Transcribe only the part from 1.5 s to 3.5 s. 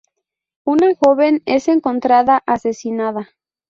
encontrada asesinada.